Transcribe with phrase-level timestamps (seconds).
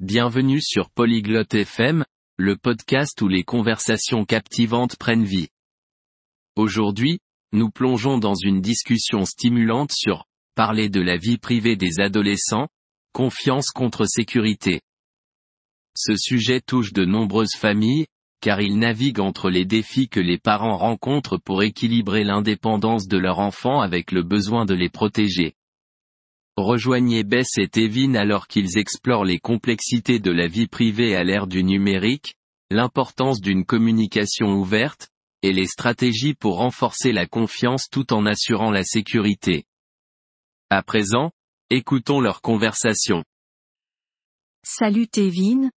[0.00, 2.04] Bienvenue sur Polyglotte FM,
[2.36, 5.48] le podcast où les conversations captivantes prennent vie.
[6.54, 7.18] Aujourd'hui,
[7.50, 12.68] nous plongeons dans une discussion stimulante sur parler de la vie privée des adolescents,
[13.12, 14.82] confiance contre sécurité.
[15.96, 18.06] Ce sujet touche de nombreuses familles,
[18.40, 23.40] car il navigue entre les défis que les parents rencontrent pour équilibrer l'indépendance de leur
[23.40, 25.57] enfant avec le besoin de les protéger.
[26.60, 31.46] Rejoignez Bess et Tevin alors qu'ils explorent les complexités de la vie privée à l'ère
[31.46, 32.34] du numérique,
[32.68, 35.08] l'importance d'une communication ouverte,
[35.42, 39.66] et les stratégies pour renforcer la confiance tout en assurant la sécurité.
[40.68, 41.30] À présent,
[41.70, 43.22] écoutons leur conversation.
[44.64, 45.70] Salut Tevin.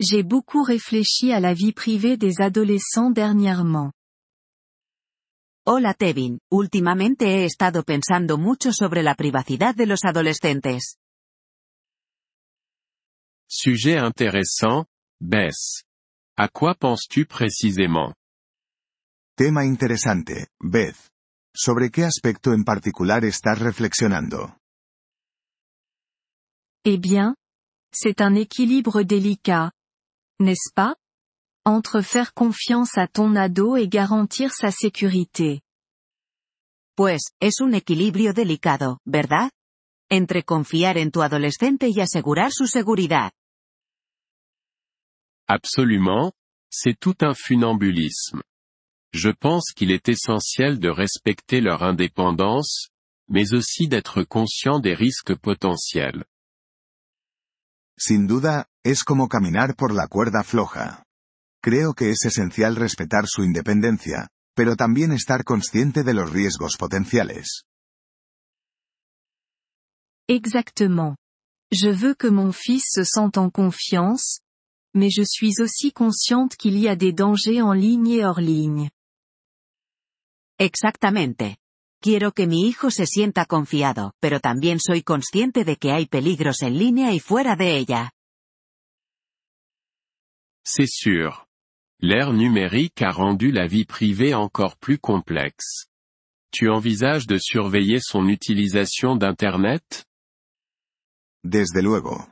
[0.00, 3.90] J'ai beaucoup réfléchi à la vie privée des adolescents dernièrement.
[5.72, 10.96] Hola Tevin, últimamente he estado pensando mucho sobre la privacidad de los adolescentes.
[13.48, 14.86] Sujet intéressant,
[15.20, 15.84] Bess.
[16.36, 18.12] À quoi penses-tu précisément
[19.36, 20.96] Tema interesante, Beth.
[21.54, 24.56] ¿Sobre qué aspecto en particular estás reflexionando?
[26.84, 27.36] Eh bien,
[27.92, 29.70] c'est un équilibre délicat.
[30.40, 30.96] N'est-ce pas
[31.66, 35.60] Entre faire confiance à ton ado et garantir sa sécurité.
[36.96, 39.50] Pues, es un equilibrio delicado, ¿verdad?
[40.10, 43.32] Entre confiar en tu adolescente y asegurar su seguridad.
[45.48, 46.32] Absolument,
[46.70, 48.42] c'est tout un funambulisme.
[49.12, 52.88] Je pense qu'il est essentiel de respecter leur indépendance,
[53.28, 56.24] mais aussi d'être conscient des risques potentiels.
[57.98, 61.04] Sin duda, es como caminar por la cuerda floja.
[61.62, 67.64] Creo que es esencial respetar su independencia, pero también estar consciente de los riesgos potenciales.
[70.26, 71.16] Exactement.
[71.70, 74.40] Je veux que mon fils se sente en confiance,
[74.94, 78.90] mais je suis aussi consciente qu'il y a des dangers en ligne et hors ligne.
[80.58, 81.58] Exactamente.
[82.02, 86.62] Quiero que mi hijo se sienta confiado, pero también soy consciente de que hay peligros
[86.62, 88.12] en línea y fuera de ella.
[90.64, 91.49] C'est sûr.
[92.02, 95.86] L'ère numérique a rendu la vie privée encore plus complexe.
[96.50, 100.06] Tu envisages de surveiller son utilisation d'Internet?
[101.44, 102.26] Desde luego.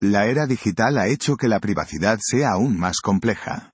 [0.00, 3.70] La era digital ha hecho que la privacidad sea aún más compleja.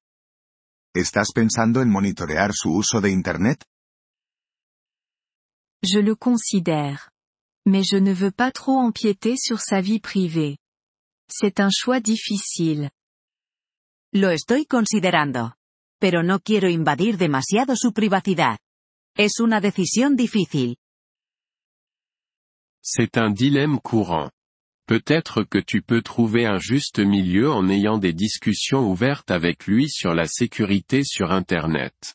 [0.92, 3.62] ¿Estás pensando en monitorear su uso de Internet?
[5.84, 7.10] Je le considère.
[7.64, 10.58] Mais je ne veux pas trop empiéter sur sa vie privée.
[11.28, 12.90] C'est un choix difficile.
[14.18, 15.56] Lo estoy considerando.
[16.00, 18.56] Pero no quiero invadir demasiado su privacidad.
[19.14, 20.78] Es una decisión difícil.
[22.82, 24.30] C'est un dilemme courant.
[24.86, 29.90] Peut-être que tu peux trouver un juste milieu en ayant des discussions ouvertes avec lui
[29.90, 32.14] sur la sécurité sur Internet.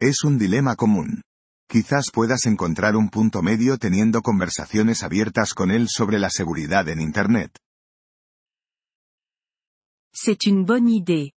[0.00, 1.22] Es un dilema común.
[1.68, 7.00] Quizás puedas encontrar un punto medio teniendo conversaciones abiertas con él sobre la seguridad en
[7.00, 7.50] Internet.
[10.12, 11.32] C'est une bonne idée.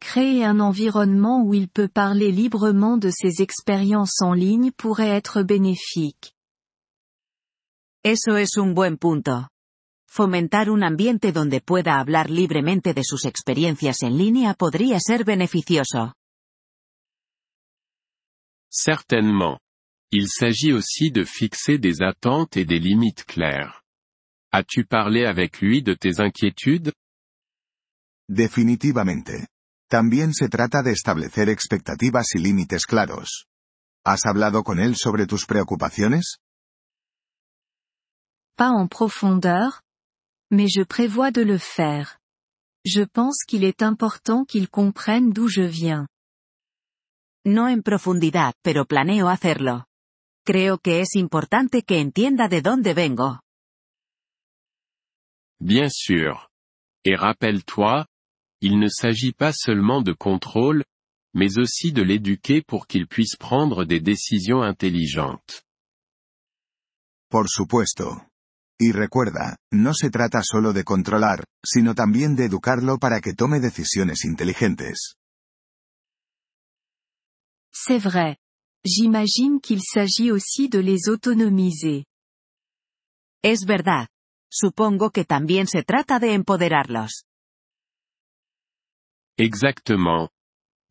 [0.00, 5.42] Créer un environnement où il peut parler librement de ses expériences en ligne pourrait être
[5.42, 6.34] bénéfique.
[8.04, 9.46] Eso es un buen punto.
[10.08, 16.12] Fomentar un ambiente donde pueda hablar libremente de sus experiencias en línea podría ser beneficioso.
[18.68, 19.58] Certainement.
[20.10, 23.82] Il s'agit aussi de fixer des attentes et des limites claires.
[24.50, 26.92] As-tu parlé avec lui de tes inquiétudes?
[28.34, 29.46] Definitivamente.
[29.90, 33.46] También se trata de establecer expectativas y límites claros.
[34.06, 36.38] ¿Has hablado con él sobre tus preocupaciones?
[38.56, 39.82] Pas en profondeur,
[40.50, 42.18] mais je prévois de le faire.
[42.86, 46.06] Je pense qu'il est important qu'il comprenne d'où je viens.
[47.44, 49.84] No en profundidad, pero planeo hacerlo.
[50.46, 53.40] Creo que es importante que entienda de dónde vengo.
[55.60, 56.48] Bien sûr.
[57.04, 58.06] Et rappelle-toi,
[58.62, 60.84] il ne s'agit pas seulement de contrôle,
[61.34, 65.64] mais aussi de l'éduquer pour qu'il puisse prendre des décisions intelligentes.
[67.28, 68.28] Por supuesto.
[68.78, 73.60] Y recuerda, no se trata solo de controlar, sino también de educarlo para que tome
[73.60, 75.16] decisiones inteligentes.
[77.72, 78.36] C'est vrai.
[78.84, 82.04] J'imagine qu'il s'agit aussi de les autonomiser.
[83.42, 84.08] Es verdad.
[84.50, 87.24] Supongo que también se trata de empoderarlos.
[89.42, 90.28] Exactement.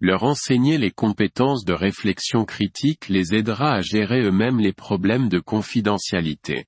[0.01, 5.39] Leur enseigner les compétences de réflexion critique les aidera à gérer eux-mêmes les problèmes de
[5.39, 6.65] confidentialité.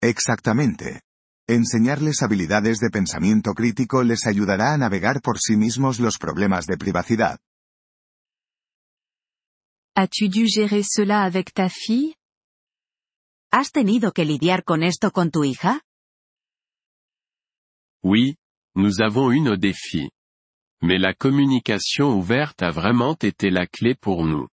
[0.00, 1.02] Exactamente.
[1.50, 6.76] enseñarles habilidades de pensamiento crítico les ayudará a navegar por sí mismos los problemas de
[6.76, 7.40] privacidad.
[9.96, 12.14] As-tu dû gérer cela avec ta fille
[13.50, 15.80] ¿Has tenido que lidiar con esto con tu hija?
[18.02, 18.36] Oui,
[18.74, 20.10] nous avons eu nos défis.
[20.82, 24.48] Mais la communication ouverte a vraiment été la clé pour nous.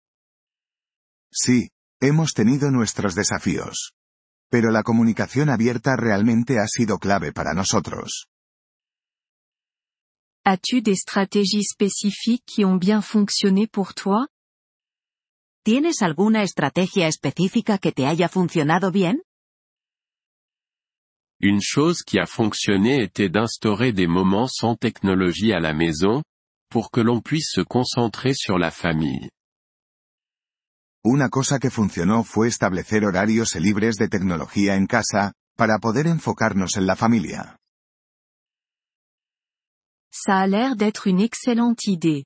[1.32, 1.70] Sí,
[2.00, 3.92] hemos tenido nuestros desafíos.
[4.50, 8.26] Pero la comunicación abierta realmente ha sido clave para nosotros.
[10.44, 14.28] As-tu des stratégies spécifiques qui ont bien fonctionné pour toi?
[15.62, 19.22] ¿Tienes alguna estrategia específica que te haya funcionado bien?
[21.40, 26.22] Une chose qui a fonctionné était d'instaurer des moments sans technologie à la maison,
[26.68, 29.30] pour que l'on puisse se concentrer sur la famille.
[31.04, 36.76] Una cosa que funcionó fue establecer horarios libres de tecnología en casa, para poder enfocarnos
[36.76, 37.56] en la familia.
[40.10, 42.24] Ça a l'air d'être une excellente idée.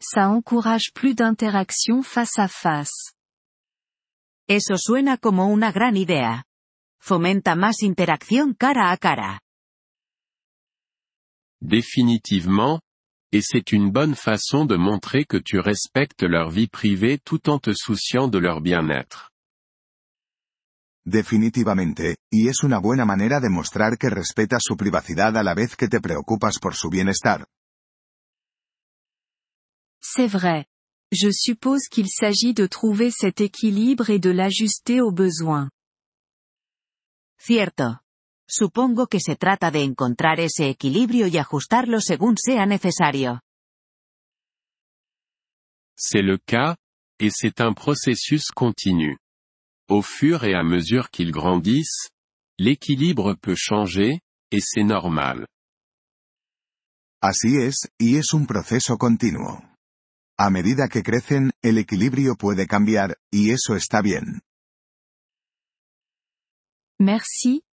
[0.00, 3.12] Ça encourage plus d'interaction face à face.
[4.48, 6.44] Eso suena como una gran idea.
[7.04, 9.40] Fomenta más interacción cara a cara.
[11.60, 12.80] Définitivement,
[13.32, 17.58] et c'est une bonne façon de montrer que tu respectes leur vie privée tout en
[17.58, 19.30] te souciant de leur bien-être.
[21.04, 25.74] Definitivamente, y es una buena manera de mostrar que respetas su privacidad a la vez
[25.74, 27.46] que te preocupas por su bienestar.
[30.00, 30.66] C'est vrai.
[31.10, 35.68] Je suppose qu'il s'agit de trouver cet équilibre et de l'ajuster aux besoins.
[37.44, 38.02] Cierto.
[38.48, 43.40] Supongo que se trata de encontrar ese equilibrio y ajustarlo según sea necesario.
[45.96, 46.76] C'est le cas,
[47.18, 49.18] et c'est un processus continu.
[49.88, 52.10] Au fur et à mesure qu'ils grandissent,
[52.60, 54.20] l'équilibre peut changer,
[54.52, 55.48] et c'est normal.
[57.20, 59.64] Así es, y es un proceso continuo.
[60.38, 64.42] A medida que crecen, el equilibrio puede cambiar, y eso está bien.
[67.02, 67.64] Merci,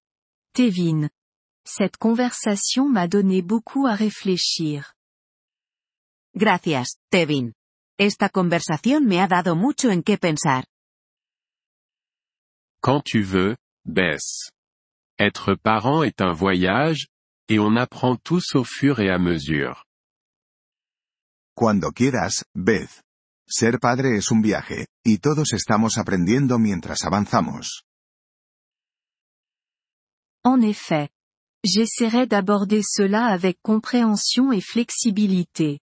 [0.56, 1.08] Tevin.
[1.64, 4.96] Cette conversation m'a donné beaucoup à réfléchir.
[6.34, 7.54] Gracias, Tevin.
[8.00, 10.66] Esta conversación me ha dado mucho en qué pensar.
[12.82, 13.56] Quand tu veux,
[13.86, 14.50] Bess.
[15.20, 17.08] Être parent est un voyage,
[17.48, 19.86] et on apprend tous au fur et à mesure.
[21.56, 23.04] Cuando quieras, Beth.
[23.48, 27.84] Ser padre es un viaje, y todos estamos aprendiendo mientras avanzamos.
[30.44, 31.10] En effet.
[31.64, 35.80] J'essaierai d'aborder cela avec compréhension et flexibilité.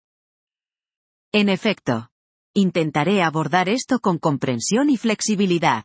[1.35, 2.09] En efecto.
[2.55, 5.85] Intentaré abordar esto con comprensión y flexibilidad.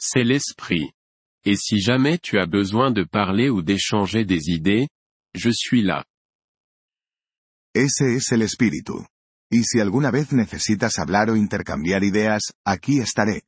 [0.00, 0.92] C'est l'esprit.
[1.44, 4.88] Et si jamais tu as besoin de parler ou d'échanger des idées,
[5.34, 6.06] je suis là.
[7.74, 9.06] Ese es el espíritu.
[9.50, 13.42] Y si alguna vez necesitas hablar o intercambiar ideas, aquí estaré.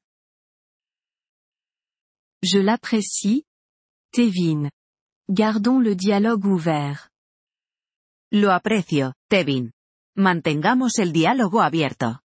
[2.42, 3.44] Je l'apprécie.
[4.12, 4.70] Tevin.
[5.28, 7.10] Gardons le dialogue ouvert.
[8.32, 9.72] Lo aprecio, Tevin.
[10.16, 12.22] Mantengamos el diálogo abierto.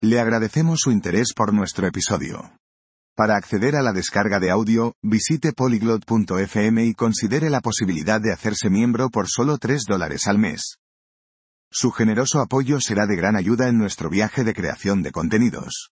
[0.00, 2.56] Le agradecemos su interés por nuestro episodio.
[3.14, 8.70] Para acceder a la descarga de audio, visite polyglot.fm y considere la posibilidad de hacerse
[8.70, 10.78] miembro por solo 3 dólares al mes.
[11.70, 15.93] Su generoso apoyo será de gran ayuda en nuestro viaje de creación de contenidos.